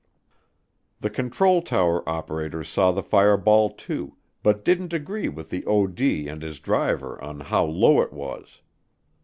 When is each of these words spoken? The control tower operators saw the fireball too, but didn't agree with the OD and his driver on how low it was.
The 1.01 1.11
control 1.11 1.61
tower 1.61 2.01
operators 2.09 2.69
saw 2.69 2.91
the 2.91 3.03
fireball 3.03 3.69
too, 3.69 4.17
but 4.41 4.65
didn't 4.65 4.93
agree 4.93 5.29
with 5.29 5.51
the 5.51 5.63
OD 5.67 6.01
and 6.27 6.41
his 6.41 6.59
driver 6.59 7.23
on 7.23 7.39
how 7.41 7.65
low 7.65 8.01
it 8.01 8.11
was. 8.11 8.61